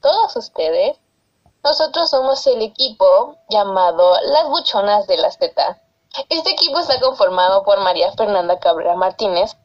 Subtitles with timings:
[0.00, 0.98] todos ustedes.
[1.62, 5.80] Nosotros somos el equipo llamado Las Buchonas de las Teta.
[6.28, 9.56] Este equipo está conformado por María Fernanda Cabrera Martínez,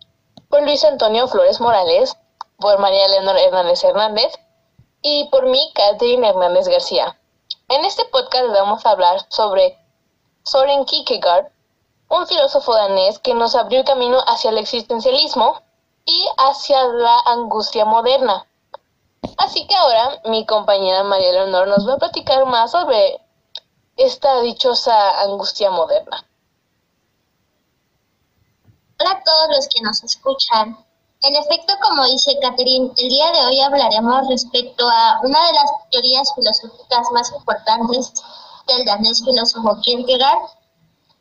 [0.49, 2.15] por Luis Antonio Flores Morales,
[2.57, 4.33] por María Leonor Hernández Hernández
[5.01, 7.19] y por mí, Catherine Hernández García.
[7.69, 9.77] En este podcast vamos a hablar sobre
[10.43, 11.51] Soren Kierkegaard,
[12.09, 15.61] un filósofo danés que nos abrió el camino hacia el existencialismo
[16.05, 18.47] y hacia la angustia moderna.
[19.37, 23.21] Así que ahora mi compañera María Leonor nos va a platicar más sobre
[23.95, 26.25] esta dichosa angustia moderna.
[28.99, 30.77] Hola a todos los que nos escuchan.
[31.21, 35.71] En efecto, como dice Catherine, el día de hoy hablaremos respecto a una de las
[35.91, 38.13] teorías filosóficas más importantes
[38.67, 40.49] del danés filósofo Kierkegaard,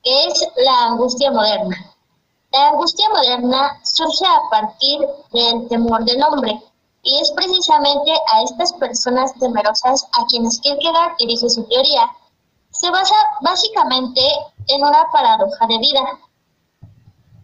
[0.03, 1.95] que es la angustia moderna.
[2.53, 5.01] La angustia moderna surge a partir
[5.33, 6.63] del temor del hombre,
[7.07, 12.11] y es precisamente a estas personas temerosas a quienes Kierkegaard dirige su teoría.
[12.71, 14.21] Se basa básicamente
[14.67, 16.03] en una paradoja de vida,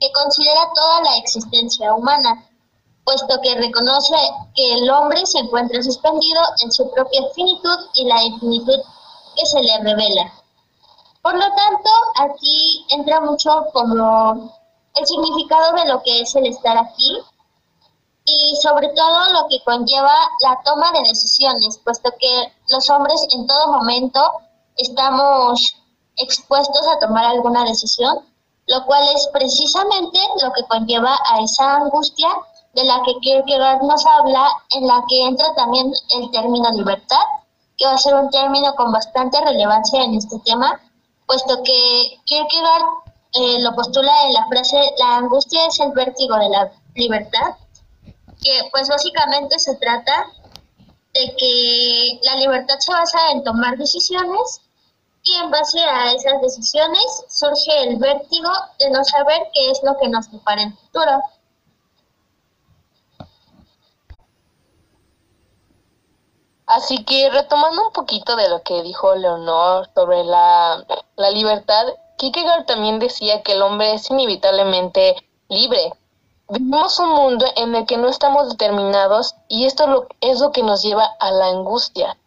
[0.00, 2.44] que considera toda la existencia humana,
[3.04, 4.16] puesto que reconoce
[4.56, 8.80] que el hombre se encuentra suspendido en su propia finitud y la infinitud
[9.36, 10.32] que se le revela.
[11.22, 14.52] Por lo tanto, aquí entra mucho como
[14.96, 17.22] el significado de lo que es el estar aquí
[18.24, 23.46] y sobre todo lo que conlleva la toma de decisiones, puesto que los hombres en
[23.46, 24.20] todo momento
[24.76, 25.76] estamos
[26.16, 28.20] expuestos a tomar alguna decisión,
[28.66, 32.28] lo cual es precisamente lo que conlleva a esa angustia
[32.74, 37.24] de la que Kierkegaard nos habla, en la que entra también el término libertad,
[37.76, 40.80] que va a ser un término con bastante relevancia en este tema,
[41.26, 42.84] puesto que Kierkegaard
[43.34, 47.56] eh, lo postula en la frase, la angustia es el vértigo de la libertad,
[48.42, 50.26] que pues básicamente se trata
[51.14, 54.60] de que la libertad se basa en tomar decisiones
[55.22, 59.96] y en base a esas decisiones surge el vértigo de no saber qué es lo
[59.98, 61.22] que nos depara en el futuro.
[66.66, 70.82] Así que retomando un poquito de lo que dijo Leonor sobre la,
[71.16, 71.86] la libertad,
[72.16, 75.16] Kierkegaard también decía que el hombre es inevitablemente
[75.48, 75.92] libre.
[76.52, 80.62] Vivimos un mundo en el que no estamos determinados y esto lo, es lo que
[80.62, 82.18] nos lleva a la angustia.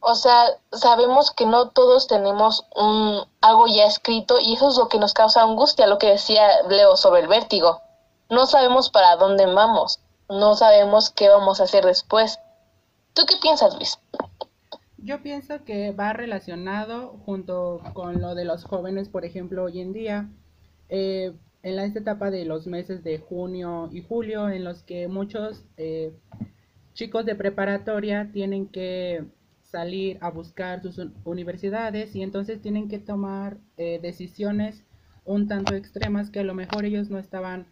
[0.00, 4.88] O sea, sabemos que no todos tenemos un, algo ya escrito y eso es lo
[4.88, 7.80] que nos causa angustia, lo que decía Leo sobre el vértigo.
[8.28, 12.40] No sabemos para dónde vamos, no sabemos qué vamos a hacer después.
[13.12, 14.00] ¿Tú qué piensas, Luis?
[14.98, 19.92] Yo pienso que va relacionado junto con lo de los jóvenes, por ejemplo, hoy en
[19.92, 20.28] día,
[20.88, 25.64] eh, en esta etapa de los meses de junio y julio, en los que muchos
[25.76, 26.12] eh,
[26.94, 29.24] chicos de preparatoria tienen que
[29.62, 34.82] salir a buscar sus universidades y entonces tienen que tomar eh, decisiones
[35.24, 37.66] un tanto extremas que a lo mejor ellos no estaban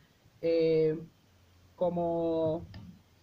[1.74, 2.64] como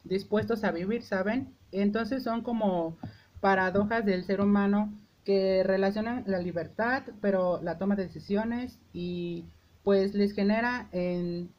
[0.03, 1.55] dispuestos a vivir, ¿saben?
[1.71, 2.97] Entonces son como
[3.41, 4.93] paradojas del ser humano
[5.25, 9.45] que relacionan la libertad, pero la toma de decisiones y
[9.85, 11.53] pues les genera en,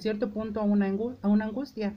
[0.00, 0.86] cierto punto una,
[1.22, 1.94] una angustia.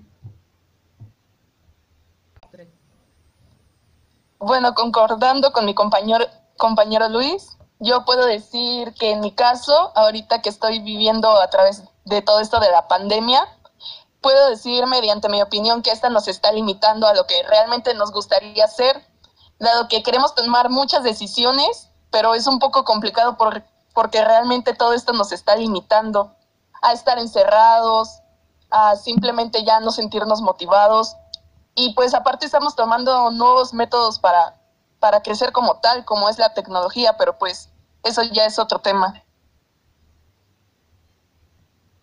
[4.39, 6.25] Bueno, concordando con mi compañero,
[6.57, 11.83] compañero Luis, yo puedo decir que en mi caso, ahorita que estoy viviendo a través
[12.05, 13.47] de todo esto de la pandemia,
[14.19, 18.11] puedo decir mediante mi opinión que esta nos está limitando a lo que realmente nos
[18.11, 19.07] gustaría hacer
[19.59, 23.63] dado que queremos tomar muchas decisiones, pero es un poco complicado por,
[23.97, 26.36] porque realmente todo esto nos está limitando
[26.83, 28.21] a estar encerrados,
[28.69, 31.16] a simplemente ya no sentirnos motivados.
[31.74, 34.54] Y pues aparte estamos tomando nuevos métodos para,
[35.00, 37.71] para crecer como tal, como es la tecnología, pero pues
[38.04, 39.24] eso ya es otro tema.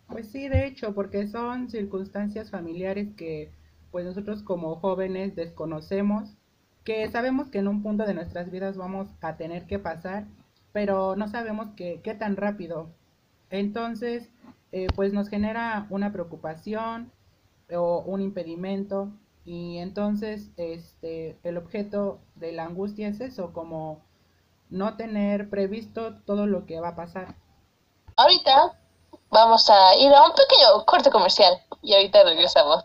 [0.09, 3.53] Pues sí, de hecho, porque son circunstancias familiares que
[3.93, 6.31] pues nosotros como jóvenes desconocemos
[6.83, 10.25] que sabemos que en un punto de nuestras vidas vamos a tener que pasar,
[10.75, 12.89] pero no sabemos qué tan rápido.
[13.49, 14.29] Entonces,
[14.73, 17.13] eh, pues nos genera una preocupación
[17.73, 19.13] o un impedimento
[19.45, 24.03] y entonces este, el objeto de la angustia es eso, como
[24.71, 27.37] no tener previsto todo lo que va a pasar.
[28.17, 28.77] Ahorita
[29.31, 32.85] vamos a ir a un pequeño corte comercial y ahorita regresamos.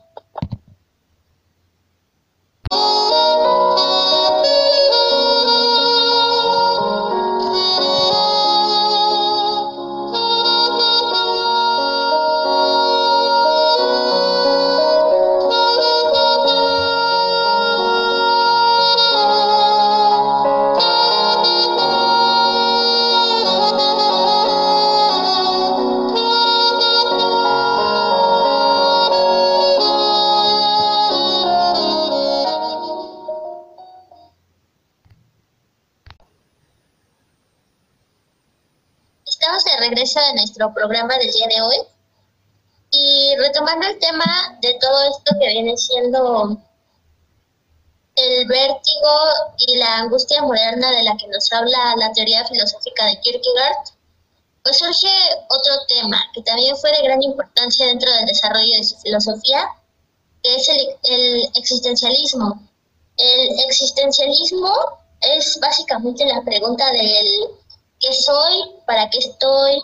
[40.59, 41.77] Nuestro programa del día de hoy
[42.91, 46.57] y retomando el tema de todo esto que viene siendo
[48.15, 49.11] el vértigo
[49.59, 53.93] y la angustia moderna de la que nos habla la teoría filosófica de Kierkegaard,
[54.63, 55.07] pues surge
[55.49, 59.65] otro tema que también fue de gran importancia dentro del desarrollo de su filosofía,
[60.43, 62.61] que es el, el existencialismo.
[63.15, 64.73] El existencialismo
[65.21, 67.27] es básicamente la pregunta del
[67.99, 69.81] qué soy, para qué estoy.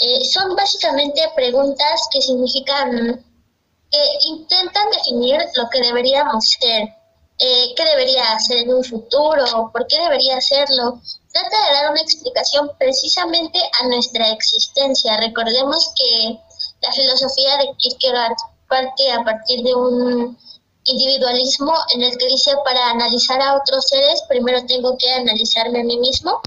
[0.00, 3.22] Eh, son básicamente preguntas que significan,
[3.90, 6.88] que intentan definir lo que deberíamos ser,
[7.38, 11.00] eh, qué debería hacer en un futuro, por qué debería hacerlo.
[11.32, 15.18] Trata de dar una explicación precisamente a nuestra existencia.
[15.18, 16.40] Recordemos que
[16.80, 18.36] la filosofía de Kierkegaard
[18.68, 20.38] parte a partir de un
[20.84, 25.84] individualismo en el que dice para analizar a otros seres primero tengo que analizarme a
[25.84, 26.40] mí mismo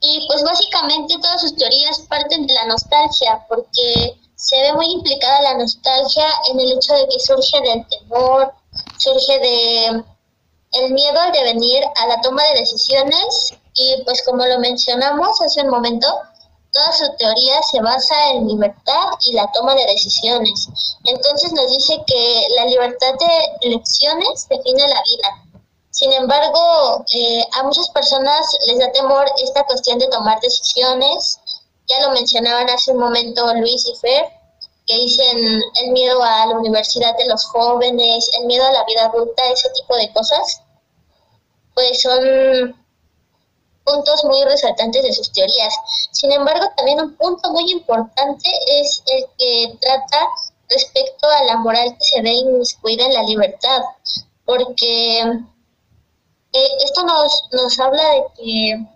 [0.00, 5.42] y pues básicamente todas sus teorías parten de la nostalgia porque se ve muy implicada
[5.42, 8.52] la nostalgia en el hecho de que surge del temor,
[8.98, 10.04] surge de
[10.72, 15.62] el miedo al devenir, a la toma de decisiones y pues como lo mencionamos hace
[15.62, 16.06] un momento,
[16.72, 20.68] toda su teoría se basa en libertad y la toma de decisiones.
[21.04, 25.49] Entonces nos dice que la libertad de elecciones define la vida.
[25.90, 31.38] Sin embargo, eh, a muchas personas les da temor esta cuestión de tomar decisiones.
[31.88, 34.26] Ya lo mencionaban hace un momento Luis y Fer,
[34.86, 39.06] que dicen el miedo a la universidad de los jóvenes, el miedo a la vida
[39.06, 40.62] adulta, ese tipo de cosas.
[41.74, 42.76] Pues son
[43.84, 45.74] puntos muy resaltantes de sus teorías.
[46.12, 48.48] Sin embargo, también un punto muy importante
[48.80, 50.28] es el que trata
[50.68, 53.82] respecto a la moral que se ve inmiscuida en la libertad,
[54.44, 55.22] porque
[56.52, 58.86] eh, esto nos, nos habla de que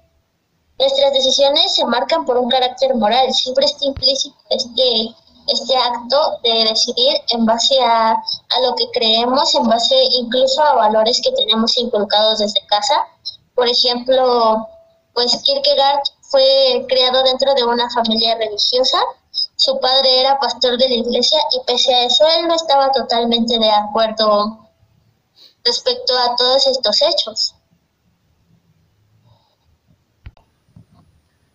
[0.78, 5.14] nuestras decisiones se marcan por un carácter moral, siempre está implícito este,
[5.46, 10.74] este acto de decidir en base a, a lo que creemos, en base incluso a
[10.74, 13.06] valores que tenemos inculcados desde casa.
[13.54, 14.66] Por ejemplo,
[15.14, 18.98] pues Kierkegaard fue criado dentro de una familia religiosa.
[19.56, 23.58] Su padre era pastor de la iglesia y pese a eso él no estaba totalmente
[23.58, 24.63] de acuerdo
[25.64, 27.55] respecto a todos estos hechos.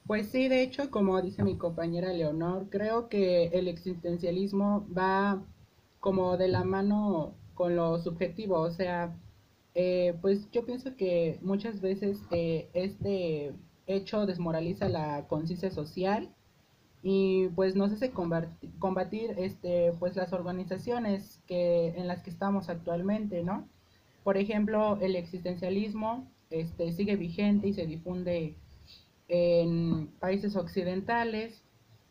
[0.08, 5.40] Pues sí, de hecho, como dice mi compañera Leonor, creo que el existencialismo va
[6.00, 9.16] como de la mano con lo subjetivo, o sea,
[9.76, 13.54] eh, pues yo pienso que muchas veces eh, este
[13.86, 16.34] hecho desmoraliza la conciencia social
[17.04, 23.44] y pues nos hace combatir este pues las organizaciones que en las que estamos actualmente
[23.44, 23.68] no
[24.24, 28.56] por ejemplo el existencialismo este sigue vigente y se difunde
[29.28, 31.64] en países occidentales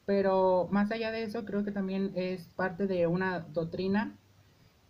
[0.06, 4.16] pero más allá de eso creo que también es parte de una doctrina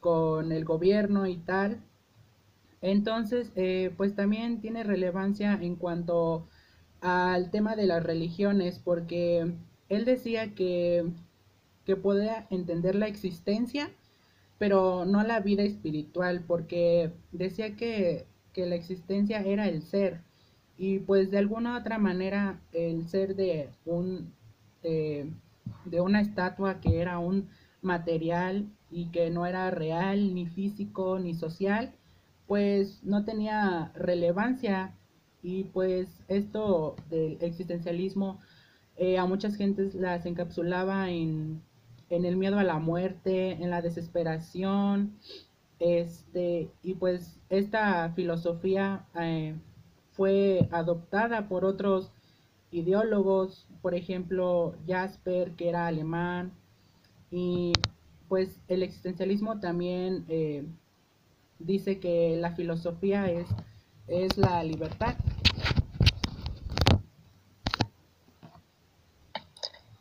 [0.00, 1.82] con el gobierno y tal.
[2.80, 6.48] Entonces, eh, pues también tiene relevancia en cuanto
[7.00, 9.54] al tema de las religiones, porque
[9.88, 11.04] él decía que
[11.84, 13.90] que podía entender la existencia,
[14.58, 20.20] pero no la vida espiritual, porque decía que, la existencia era el ser,
[20.76, 24.32] y pues de alguna otra manera el ser de un
[24.82, 25.30] de,
[25.84, 27.48] de una estatua que era un
[27.82, 31.92] material y que no era real, ni físico, ni social,
[32.46, 34.94] pues no tenía relevancia.
[35.42, 38.38] Y pues esto del existencialismo
[38.96, 41.62] eh, a muchas gentes las encapsulaba en
[42.12, 45.16] en el miedo a la muerte, en la desesperación,
[45.78, 49.54] este, y pues esta filosofía eh,
[50.16, 52.10] fue adoptada por otros
[52.70, 56.52] ideólogos, por ejemplo Jasper, que era alemán,
[57.30, 57.72] y
[58.28, 60.64] pues el existencialismo también eh,
[61.58, 63.46] dice que la filosofía es,
[64.06, 65.14] es la libertad.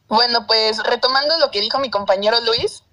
[0.07, 2.83] Bueno, pues retomando lo que dijo mi compañero Luis,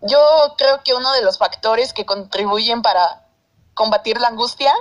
[0.00, 0.18] yo
[0.56, 3.26] creo que uno de los factores que contribuyen para
[3.74, 4.72] combatir la angustia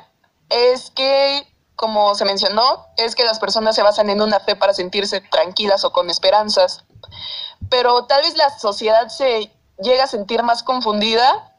[0.49, 4.73] es que, como se mencionó, es que las personas se basan en una fe para
[4.73, 6.85] sentirse tranquilas o con esperanzas.
[7.69, 9.51] Pero tal vez la sociedad se
[9.81, 11.57] llega a sentir más confundida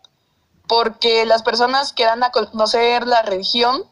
[0.66, 3.84] porque las personas que dan a conocer la religión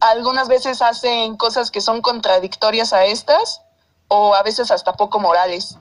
[0.00, 3.62] algunas veces hacen cosas que son contradictorias a estas
[4.06, 5.76] o a veces hasta poco morales.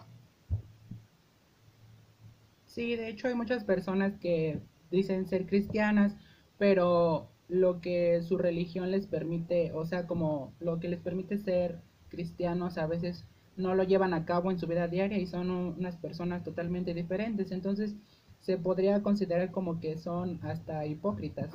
[2.65, 6.13] Sí, de hecho hay muchas personas que dicen ser cristianas,
[6.57, 11.79] pero lo que su religión les permite, o sea, como lo que les permite ser
[12.09, 13.25] cristianos a veces
[13.55, 17.51] no lo llevan a cabo en su vida diaria y son unas personas totalmente diferentes.
[17.51, 17.95] Entonces
[18.41, 21.49] se podría considerar como que son hasta hipócritas.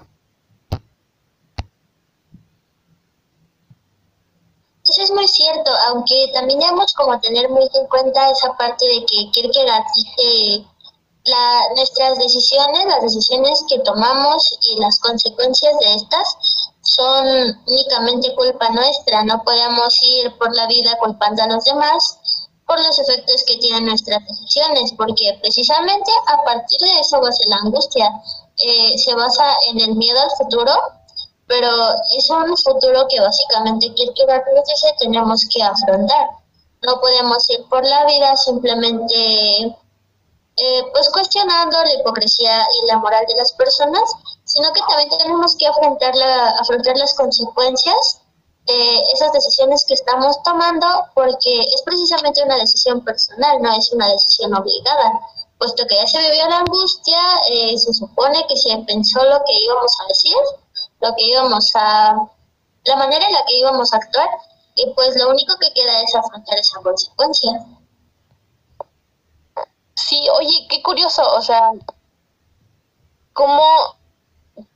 [4.85, 9.07] Eso es muy cierto, aunque también debemos como tener muy en cuenta esa parte de
[9.07, 10.67] que Kierkegaard dice
[11.25, 16.37] la, nuestras decisiones, las decisiones que tomamos y las consecuencias de estas
[16.83, 17.27] son
[17.67, 19.25] únicamente culpa nuestra.
[19.25, 22.19] No podemos ir por la vida culpando a los demás
[22.67, 27.33] por los efectos que tienen nuestras decisiones, porque precisamente a partir de eso va a
[27.33, 28.11] ser la angustia.
[28.57, 30.73] Eh, se basa en el miedo al futuro,
[31.47, 31.69] pero
[32.17, 36.29] es un futuro que básicamente Kierkegaard nos dice tenemos que afrontar.
[36.83, 39.77] No podemos ir por la vida simplemente
[40.57, 44.03] eh, pues cuestionando la hipocresía y la moral de las personas,
[44.45, 48.21] sino que también tenemos que afrontar, la, afrontar las consecuencias
[48.67, 54.09] de esas decisiones que estamos tomando, porque es precisamente una decisión personal, no es una
[54.09, 55.21] decisión obligada,
[55.59, 57.19] puesto que ya se vivió la angustia,
[57.51, 60.37] eh, se supone que se pensó lo que íbamos a decir,
[61.01, 62.15] lo que íbamos a,
[62.85, 64.29] la manera en la que íbamos a actuar,
[64.75, 67.67] y pues lo único que queda es afrontar esa consecuencia.
[70.05, 71.71] Sí, oye, qué curioso, o sea,
[73.33, 73.63] ¿cómo,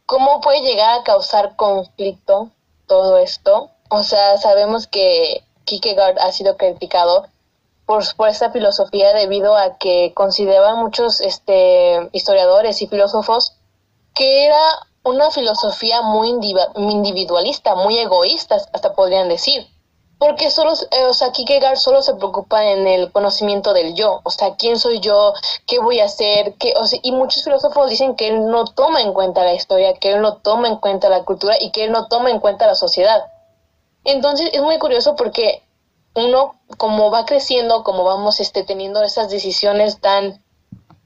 [0.07, 2.51] cómo puede llegar a causar conflicto
[2.87, 3.71] todo esto?
[3.91, 7.27] O sea, sabemos que Kierkegaard ha sido criticado
[7.87, 13.57] por, por esta filosofía debido a que consideraban muchos este, historiadores y filósofos
[14.15, 19.67] que era una filosofía muy individualista, muy egoísta, hasta podrían decir
[20.19, 24.31] porque solo, eh, o sea, Kierkegaard solo se preocupa en el conocimiento del yo, o
[24.31, 25.35] sea, quién soy yo,
[25.67, 29.03] qué voy a hacer, qué, o sea, y muchos filósofos dicen que él no toma
[29.03, 31.93] en cuenta la historia, que él no toma en cuenta la cultura y que él
[31.93, 33.27] no toma en cuenta la sociedad.
[34.05, 35.63] Entonces es muy curioso porque
[36.15, 40.43] uno, como va creciendo, como vamos este, teniendo esas decisiones tan,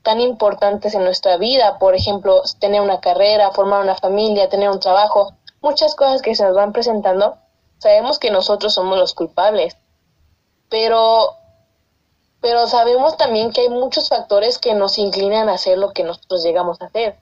[0.02, 4.78] tan importantes en nuestra vida, por ejemplo, tener una carrera, formar una familia, tener un
[4.78, 7.36] trabajo, muchas cosas que se nos van presentando,
[7.80, 9.76] sabemos que nosotros somos los culpables,
[10.68, 11.34] pero,
[12.40, 16.44] pero sabemos también que hay muchos factores que nos inclinan a hacer lo que nosotros
[16.44, 17.18] llegamos a hacer.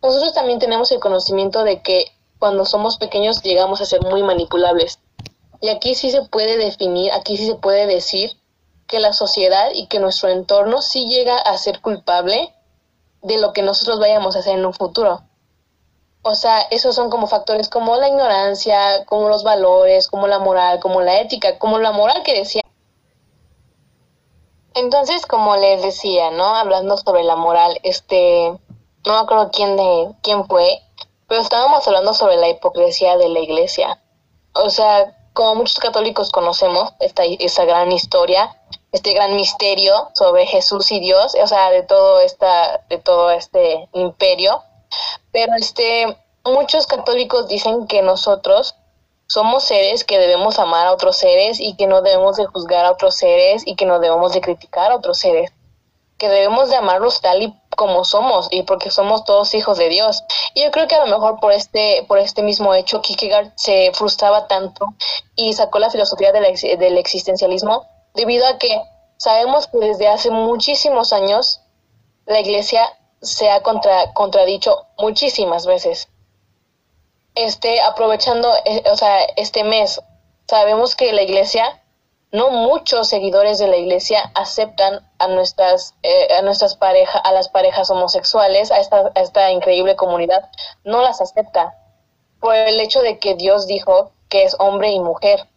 [0.00, 2.06] Nosotros también tenemos el conocimiento de que
[2.38, 4.98] cuando somos pequeños llegamos a ser muy manipulables.
[5.60, 8.32] Y aquí sí se puede definir, aquí sí se puede decir
[8.86, 12.54] que la sociedad y que nuestro entorno sí llega a ser culpable
[13.22, 15.22] de lo que nosotros vayamos a hacer en un futuro.
[16.24, 20.78] O sea, esos son como factores como la ignorancia, como los valores, como la moral,
[20.78, 22.62] como la ética, como la moral que decía.
[24.74, 26.54] Entonces, como les decía, ¿no?
[26.54, 28.56] Hablando sobre la moral, este,
[29.04, 30.80] no me acuerdo quién de quién fue,
[31.26, 34.00] pero estábamos hablando sobre la hipocresía de la iglesia.
[34.54, 38.56] O sea, como muchos católicos conocemos esta esa gran historia,
[38.92, 43.88] este gran misterio sobre Jesús y Dios, o sea, de todo esta de todo este
[43.92, 44.62] imperio
[45.32, 48.74] pero este, muchos católicos dicen que nosotros
[49.26, 52.92] somos seres que debemos amar a otros seres y que no debemos de juzgar a
[52.92, 55.50] otros seres y que no debemos de criticar a otros seres,
[56.18, 60.22] que debemos de amarlos tal y como somos y porque somos todos hijos de Dios.
[60.54, 63.90] Y yo creo que a lo mejor por este por este mismo hecho Kierkegaard se
[63.94, 64.86] frustraba tanto
[65.34, 66.44] y sacó la filosofía del,
[66.78, 68.82] del existencialismo debido a que
[69.16, 71.60] sabemos que desde hace muchísimos años
[72.26, 72.86] la iglesia
[73.22, 76.08] se ha contra, contradicho muchísimas veces.
[77.34, 80.00] Este, aprovechando, eh, o sea, este mes,
[80.46, 81.82] sabemos que la iglesia,
[82.30, 87.48] no muchos seguidores de la iglesia aceptan a nuestras, eh, a nuestras parejas, a las
[87.48, 90.50] parejas homosexuales, a esta, a esta increíble comunidad,
[90.84, 91.74] no las acepta
[92.40, 95.48] por el hecho de que Dios dijo que es hombre y mujer.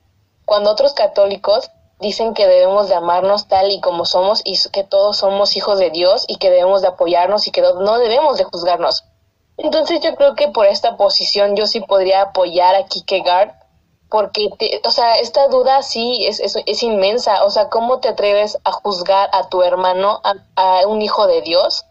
[0.45, 5.18] Cuando otros católicos dicen que debemos de amarnos tal y como somos y que todos
[5.18, 9.06] somos hijos de Dios y que debemos de apoyarnos y que no debemos de juzgarnos.
[9.58, 13.54] Entonces yo creo que por esta posición yo sí podría apoyar a Kierkegaard
[14.10, 14.50] porque,
[14.86, 17.44] o sea, esta duda sí es, es, es, inmensa.
[17.44, 21.42] O sea, ¿cómo te atreves a juzgar a tu hermano, a, a un hijo de
[21.42, 21.86] Dios,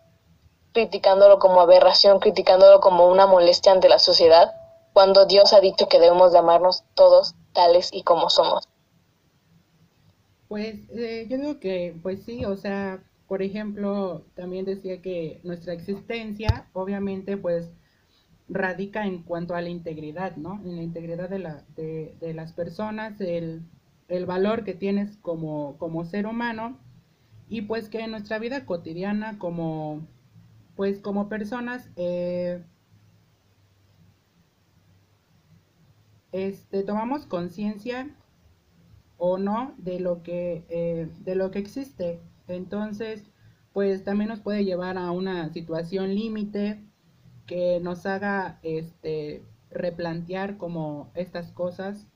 [0.72, 4.54] criticándolo como aberración, criticándolo como una molestia ante la sociedad,
[4.92, 8.68] cuando Dios ha dicho que debemos de amarnos todos tales y como somos?
[10.54, 15.72] Pues eh, yo digo que, pues sí, o sea, por ejemplo, también decía que nuestra
[15.72, 17.72] existencia, obviamente, pues
[18.48, 20.62] radica en cuanto a la integridad, ¿no?
[20.64, 23.62] En la integridad de, la, de, de las personas, el,
[24.06, 26.78] el, valor que tienes como, como ser humano
[27.48, 30.06] y pues que en nuestra vida cotidiana como,
[30.76, 32.62] pues como personas, eh,
[36.30, 38.08] este, tomamos conciencia
[39.18, 42.20] o no de lo que, eh, de lo que existe.
[42.48, 43.24] Entonces,
[43.72, 46.80] pues también nos puede llevar a una situación límite
[47.46, 52.06] que nos haga este, replantear como estas cosas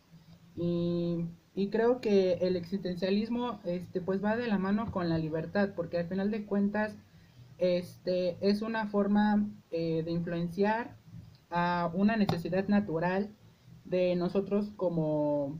[0.56, 1.26] y,
[1.72, 6.06] creo que el existencialismo este, pues va de la mano con la libertad porque al
[6.06, 6.94] final de cuentas
[7.58, 10.96] este, es una forma eh, de influenciar
[11.50, 13.30] a una necesidad natural
[13.84, 15.58] de nosotros como,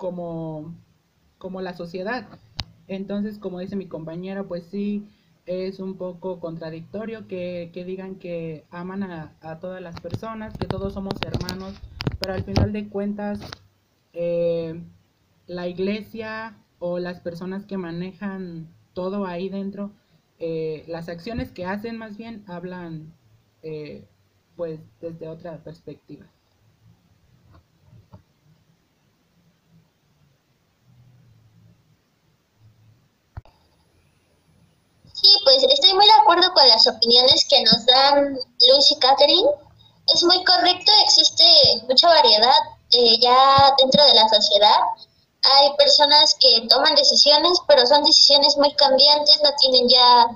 [0.00, 0.74] como,
[1.38, 2.26] como la sociedad.
[2.88, 5.06] Entonces, como dice mi compañero, pues sí,
[5.46, 11.14] es un poco contradictorio que, digan que aman a, todas las personas, que todos somos
[11.22, 11.74] hermanos,
[12.18, 13.40] pero al final de cuentas
[14.12, 14.82] eh,
[15.46, 19.92] la iglesia o las personas que manejan todo ahí dentro,
[20.38, 23.12] eh, las acciones que hacen más bien hablan
[23.62, 24.04] eh,
[24.56, 26.26] pues desde otra perspectiva.
[35.20, 39.50] Sí, pues estoy muy de acuerdo con las opiniones que nos dan Luis y Catherine.
[40.14, 41.44] Es muy correcto, existe
[41.88, 42.58] mucha variedad
[42.92, 44.78] eh, ya dentro de la sociedad.
[45.42, 50.26] Hay personas que toman decisiones, pero son decisiones muy cambiantes, no tienen ya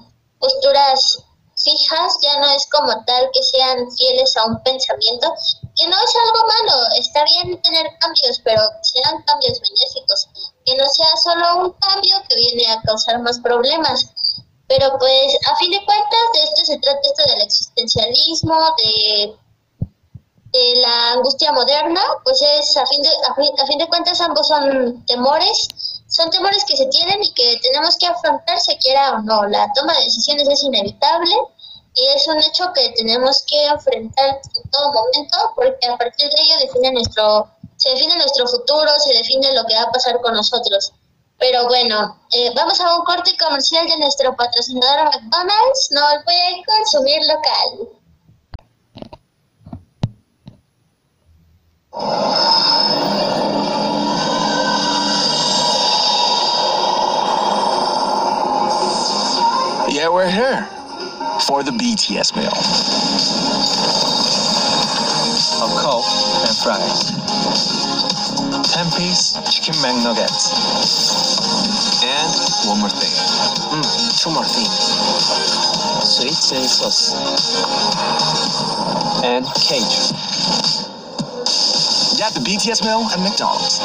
[0.40, 1.22] posturas
[1.56, 5.34] fijas, ya no es como tal que sean fieles a un pensamiento,
[5.76, 10.28] que no es algo malo, está bien tener cambios, pero sean cambios benéficos,
[10.64, 14.10] que no sea solo un cambio que viene a causar más problemas.
[14.66, 19.36] Pero pues a fin de cuentas de esto se trata esto del existencialismo, de,
[20.54, 25.04] de la angustia moderna, pues es a fin, de, a fin, de cuentas ambos son
[25.06, 25.68] temores,
[26.08, 29.46] son temores que se tienen y que tenemos que afrontar se quiera o no.
[29.46, 31.34] La toma de decisiones es inevitable
[31.94, 36.42] y es un hecho que tenemos que enfrentar en todo momento porque a partir de
[36.42, 40.34] ello define nuestro, se define nuestro futuro, se define lo que va a pasar con
[40.34, 40.92] nosotros.
[41.46, 45.90] Pero bueno, eh, vamos a un corte comercial de nuestro patrocinador McDonald's.
[45.90, 47.90] No olviden consumir local.
[59.90, 60.66] Yeah, we're here
[61.46, 62.48] for the BTS meal.
[65.60, 66.06] A Coke
[66.48, 67.12] and fries.
[68.74, 71.33] 10 piece chicken McNuggets.
[72.04, 72.32] And
[72.68, 73.14] one more thing.
[73.72, 73.84] Mm,
[74.20, 74.76] two more things.
[76.04, 77.16] Sweet chili sauce.
[79.24, 80.12] And cage.
[82.20, 83.80] Yeah, the BTS meal at McDonald's.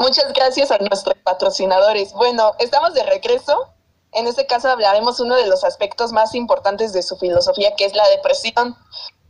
[0.00, 2.12] Muchas gracias a nuestros patrocinadores.
[2.14, 3.70] Bueno, estamos de regreso
[4.12, 7.94] en este caso hablaremos uno de los aspectos más importantes de su filosofía, que es
[7.94, 8.76] la depresión.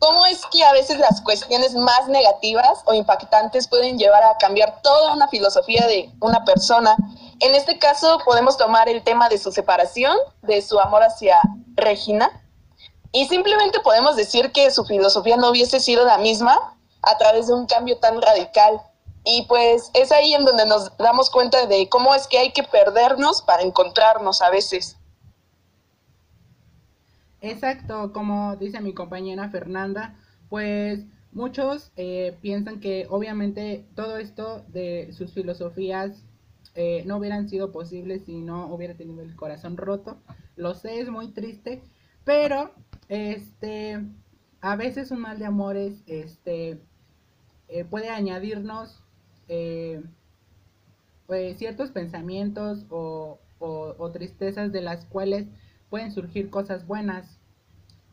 [0.00, 4.80] ¿Cómo es que a veces las cuestiones más negativas o impactantes pueden llevar a cambiar
[4.80, 6.96] toda una filosofía de una persona?
[7.40, 11.38] En este caso podemos tomar el tema de su separación, de su amor hacia
[11.74, 12.42] Regina,
[13.12, 17.52] y simplemente podemos decir que su filosofía no hubiese sido la misma a través de
[17.54, 18.80] un cambio tan radical.
[19.24, 22.62] Y pues es ahí en donde nos damos cuenta de cómo es que hay que
[22.62, 24.96] perdernos para encontrarnos a veces.
[27.40, 30.16] Exacto, como dice mi compañera Fernanda,
[30.48, 36.24] pues muchos eh, piensan que obviamente todo esto de sus filosofías
[36.74, 40.18] eh, no hubieran sido posibles si no hubiera tenido el corazón roto.
[40.56, 41.82] Lo sé, es muy triste,
[42.24, 42.72] pero
[43.08, 44.04] este
[44.60, 46.78] a veces un mal de amores este
[47.68, 49.02] eh, puede añadirnos
[51.26, 53.38] pues, ciertos pensamientos o,
[54.12, 55.46] tristezas de las cuales
[55.90, 57.38] pueden surgir cosas buenas.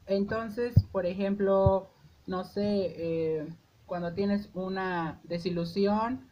[0.05, 1.87] Entonces, por ejemplo,
[2.25, 3.47] no sé, eh,
[3.85, 6.27] cuando tienes una desilusión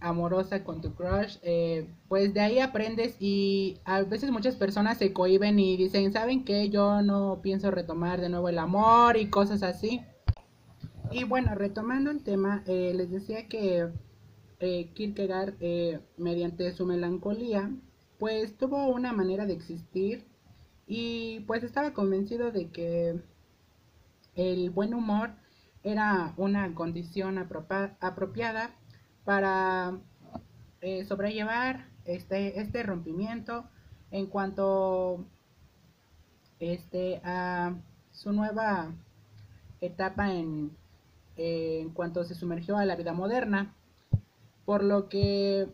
[0.00, 5.12] amorosa con tu crush, eh, pues de ahí aprendes y a veces muchas personas se
[5.12, 6.68] cohiben y dicen, ¿saben qué?
[6.68, 10.02] Yo no pienso retomar de nuevo el amor y cosas así.
[11.10, 13.90] Y bueno, retomando el tema, les decía que
[14.64, 17.68] eh, Kierkegaard, eh, mediante su melancolía,
[18.20, 20.24] pues tuvo una manera de existir
[20.94, 23.18] y pues estaba convencido de que
[24.34, 25.30] el buen humor
[25.82, 28.74] era una condición apropiada
[29.24, 29.98] para
[30.82, 33.64] eh, sobrellevar este, este rompimiento
[34.10, 35.24] en cuanto
[36.60, 37.74] este, a
[38.10, 38.92] su nueva
[39.80, 40.76] etapa en,
[41.36, 43.74] en cuanto se sumergió a la vida moderna,
[44.66, 45.68] por lo que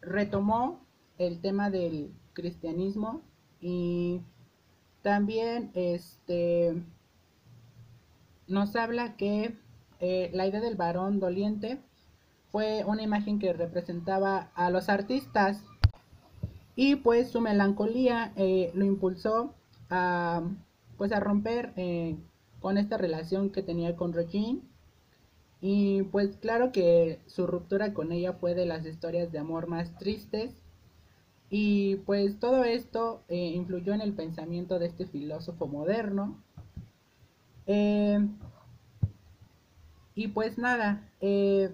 [0.00, 0.84] retomó
[1.18, 3.22] el tema del cristianismo
[3.60, 4.22] y
[5.02, 6.74] también este
[8.46, 9.54] nos habla que
[10.00, 11.78] eh, la idea del varón doliente
[12.50, 15.62] fue una imagen que representaba a los artistas
[16.74, 19.54] y pues su melancolía eh, lo impulsó
[19.88, 20.42] a
[20.98, 22.16] pues a romper eh,
[22.60, 24.60] con esta relación que tenía con Regine
[25.60, 29.96] y pues claro que su ruptura con ella fue de las historias de amor más
[29.98, 30.54] tristes
[31.50, 36.38] y pues todo esto influyó en el pensamiento de este filósofo moderno
[37.72, 38.18] eh,
[40.16, 41.70] y pues nada, eh,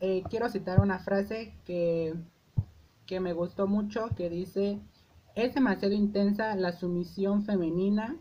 [0.00, 2.14] eh, quiero citar una frase que,
[3.04, 4.80] que me gustó mucho, que dice,
[5.34, 8.16] es demasiado intensa la sumisión femenina,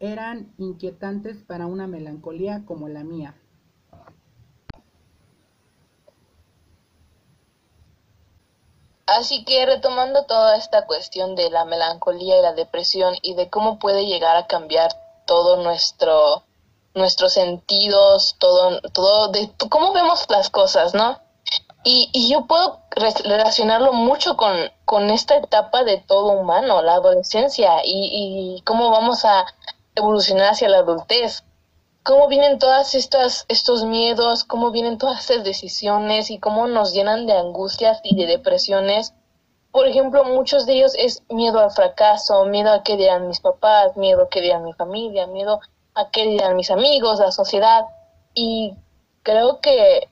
[0.00, 3.36] eran inquietantes para una melancolía como la mía.
[9.08, 13.78] Así que retomando toda esta cuestión de la melancolía y la depresión y de cómo
[13.78, 14.90] puede llegar a cambiar
[15.26, 16.42] todo nuestro
[16.94, 21.18] nuestros sentidos, todo, todo, de cómo vemos las cosas, ¿no?
[21.84, 22.80] Y, y yo puedo
[23.24, 29.24] relacionarlo mucho con, con, esta etapa de todo humano, la adolescencia, y, y, cómo vamos
[29.24, 29.46] a
[29.94, 31.44] evolucionar hacia la adultez.
[32.08, 37.26] Cómo vienen todas estas estos miedos, cómo vienen todas estas decisiones y cómo nos llenan
[37.26, 39.12] de angustias y de depresiones
[39.70, 43.96] por ejemplo, muchos de ellos es miedo al fracaso, miedo a qué dirán mis papás,
[43.96, 45.60] miedo a qué dirán mi familia, miedo
[45.94, 47.84] a qué dirán mis amigos, la sociedad.
[48.34, 48.74] Y
[49.22, 50.08] creo que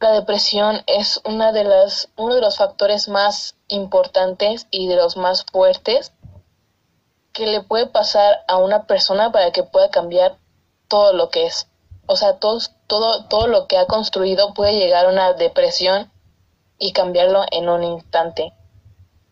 [0.00, 5.16] la depresión es una de las, uno de los factores más importantes y de los
[5.16, 6.12] más fuertes
[7.32, 10.36] que le puede pasar a una persona para que pueda cambiar
[10.88, 11.68] todo lo que es.
[12.06, 16.10] O sea, todo, todo, todo lo que ha construido puede llegar a una depresión
[16.78, 18.52] y cambiarlo en un instante.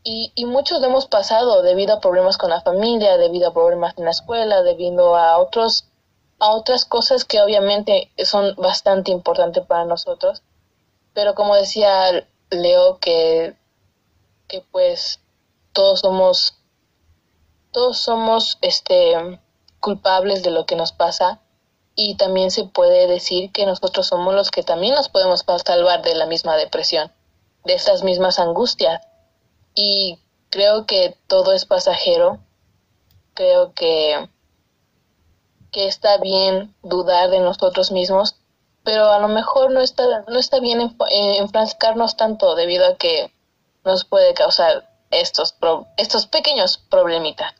[0.04, 3.96] Y, y muchos lo hemos pasado debido a problemas con la familia, debido a problemas
[3.98, 5.86] en la escuela, debido a otros
[6.42, 10.42] a otras cosas que obviamente son bastante importantes para nosotros.
[11.14, 13.54] Pero como decía Leo, que,
[14.48, 15.20] que pues
[15.72, 16.58] todos somos
[17.70, 19.40] todos somos este
[19.82, 21.40] culpables de lo que nos pasa
[21.94, 26.14] y también se puede decir que nosotros somos los que también nos podemos salvar de
[26.14, 27.12] la misma depresión,
[27.64, 29.02] de estas mismas angustias
[29.74, 30.18] y
[30.48, 32.38] creo que todo es pasajero.
[33.34, 34.28] Creo que,
[35.70, 38.36] que está bien dudar de nosotros mismos,
[38.84, 40.96] pero a lo mejor no está, no está bien
[41.38, 43.32] enfrascarnos tanto debido a que
[43.84, 45.56] nos puede causar estos,
[45.96, 47.54] estos pequeños problemitas.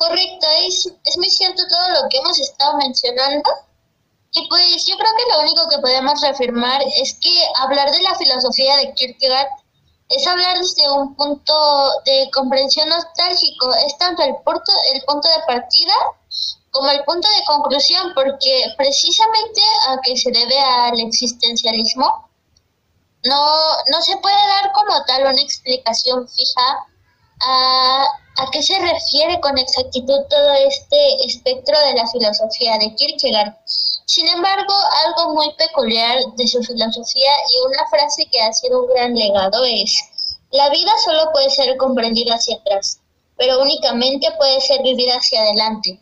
[0.00, 3.50] Correcto, es, es muy cierto todo lo que hemos estado mencionando.
[4.32, 8.14] Y pues yo creo que lo único que podemos reafirmar es que hablar de la
[8.14, 9.48] filosofía de Kierkegaard
[10.08, 11.52] es hablar desde un punto
[12.06, 15.92] de comprensión nostálgico, es tanto el punto, el punto de partida
[16.70, 22.30] como el punto de conclusión, porque precisamente a que se debe al existencialismo,
[23.24, 23.60] no,
[23.92, 26.86] no se puede dar como tal una explicación fija
[27.40, 28.06] a,
[28.52, 33.54] qué se refiere con exactitud todo este espectro de la filosofía de Kierkegaard.
[34.06, 34.74] Sin embargo,
[35.06, 39.64] algo muy peculiar de su filosofía y una frase que ha sido un gran legado
[39.64, 39.94] es,
[40.50, 43.00] la vida solo puede ser comprendida hacia atrás,
[43.36, 46.00] pero únicamente puede ser vivida hacia adelante.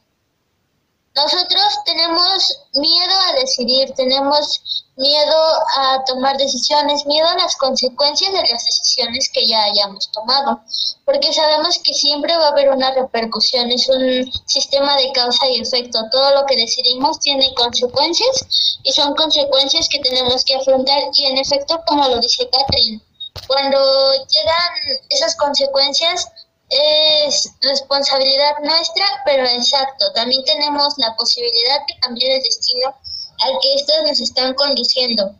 [1.14, 5.36] Nosotros tenemos miedo a decidir, tenemos miedo
[5.76, 10.60] a tomar decisiones, miedo a las consecuencias de las decisiones que ya hayamos tomado,
[11.04, 15.60] porque sabemos que siempre va a haber una repercusión, es un sistema de causa y
[15.60, 21.02] efecto, todo lo que decidimos tiene consecuencias y son consecuencias que tenemos que afrontar.
[21.12, 23.00] Y en efecto, como lo dice Catherine,
[23.46, 23.78] cuando
[24.12, 26.28] llegan esas consecuencias
[26.70, 32.94] es responsabilidad nuestra, pero exacto, también tenemos la posibilidad de cambiar el destino
[33.40, 35.34] al que estos nos están conduciendo.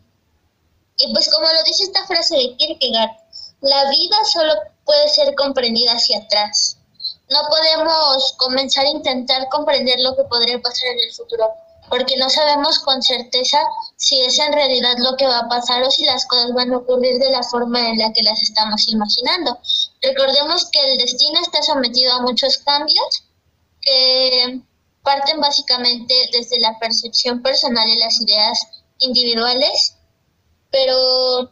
[0.97, 3.11] Y pues como lo dice esta frase de Kierkegaard,
[3.61, 4.53] la vida solo
[4.85, 6.77] puede ser comprendida hacia atrás.
[7.29, 11.47] No podemos comenzar a intentar comprender lo que podría pasar en el futuro,
[11.89, 13.59] porque no sabemos con certeza
[13.95, 16.77] si es en realidad lo que va a pasar o si las cosas van a
[16.77, 19.57] ocurrir de la forma en la que las estamos imaginando.
[20.01, 23.23] Recordemos que el destino está sometido a muchos cambios
[23.81, 24.61] que
[25.09, 28.67] parten básicamente desde la percepción personal y las ideas
[28.99, 29.95] individuales,
[30.69, 31.49] pero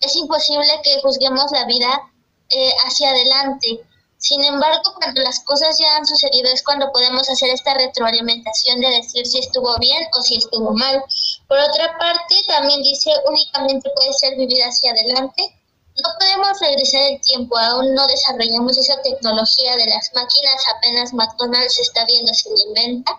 [0.00, 2.10] es imposible que juzguemos la vida
[2.48, 3.86] eh, hacia adelante.
[4.18, 8.90] Sin embargo, cuando las cosas ya han sucedido es cuando podemos hacer esta retroalimentación de
[8.90, 11.00] decir si estuvo bien o si estuvo mal.
[11.46, 15.61] Por otra parte, también dice únicamente puede ser vivir hacia adelante.
[15.96, 21.78] No podemos regresar el tiempo, aún no desarrollamos esa tecnología de las máquinas, apenas McDonald's
[21.78, 23.12] está viendo si lo inventa.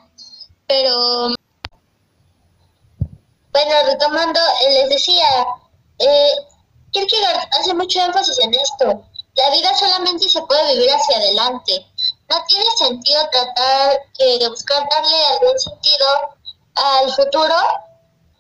[0.68, 1.36] Pero,
[3.52, 5.46] bueno, retomando, eh, les decía,
[6.00, 6.32] eh,
[6.92, 9.06] Kierkegaard hace mucho énfasis en esto.
[9.36, 11.86] La vida solamente se puede vivir hacia adelante.
[12.30, 16.08] No tiene sentido tratar eh, de buscar darle algún sentido
[16.76, 17.56] al futuro,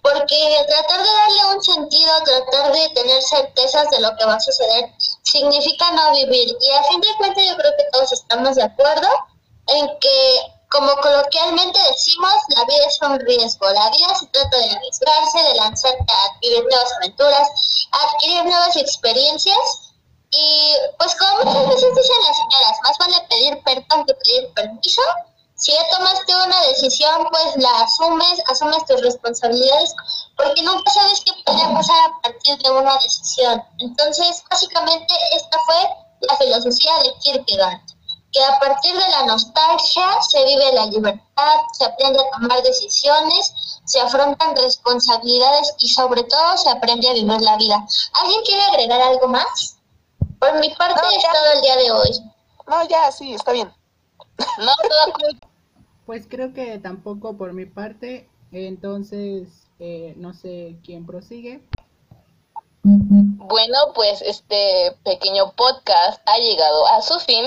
[0.03, 4.39] porque tratar de darle un sentido, tratar de tener certezas de lo que va a
[4.39, 4.91] suceder,
[5.23, 6.55] significa no vivir.
[6.61, 9.07] Y a fin de cuentas yo creo que todos estamos de acuerdo
[9.67, 10.39] en que,
[10.69, 13.69] como coloquialmente decimos, la vida es un riesgo.
[13.69, 17.47] La vida se trata de arriesgarse, de lanzarte a vivir nuevas aventuras,
[17.91, 19.93] adquirir nuevas experiencias
[20.31, 25.01] y pues como muchas veces dicen las señoras, más vale pedir perdón que pedir permiso.
[25.63, 29.95] Si ya tomaste una decisión, pues la asumes, asumes tus responsabilidades,
[30.35, 33.63] porque nunca sabes qué puede pasar a partir de una decisión.
[33.79, 35.75] Entonces, básicamente, esta fue
[36.19, 37.79] la filosofía de Kierkegaard,
[38.33, 43.53] que a partir de la nostalgia se vive la libertad, se aprende a tomar decisiones,
[43.85, 47.87] se afrontan responsabilidades y sobre todo se aprende a vivir la vida.
[48.15, 49.77] ¿Alguien quiere agregar algo más?
[50.41, 52.31] Por mi parte No, es todo el día de hoy.
[52.67, 53.73] No, ya, sí, está bien.
[54.57, 55.39] No, todo.
[56.05, 58.29] Pues creo que tampoco por mi parte.
[58.51, 61.61] Entonces, eh, no sé quién prosigue.
[62.83, 67.45] Bueno, pues este pequeño podcast ha llegado a su fin.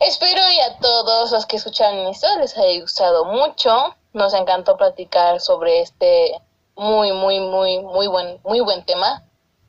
[0.00, 3.94] Espero y a todos los que escucharon esto les haya gustado mucho.
[4.12, 6.40] Nos encantó platicar sobre este
[6.74, 9.22] muy, muy, muy, muy buen, muy buen tema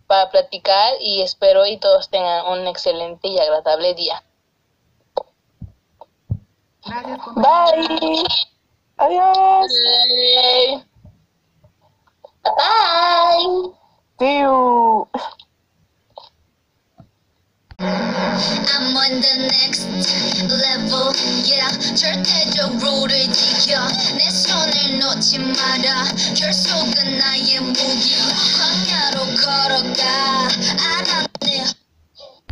[0.08, 4.24] para platicar y espero y todos tengan un excelente y agradable día.
[6.84, 8.26] Bye.
[8.98, 9.72] Adiós.
[10.34, 10.82] Bye.
[12.44, 13.74] Bye.
[14.20, 15.08] See you.
[17.80, 19.86] I'm on the next
[20.50, 21.14] level,
[21.46, 21.70] yeah.
[21.96, 23.78] 절대적 룰을 지켜.
[24.18, 26.06] 내 손을 놓지 마라.
[26.36, 28.18] 결속은 나의 무기.
[28.58, 30.50] 광야로 걸어가.
[30.98, 31.31] 알아.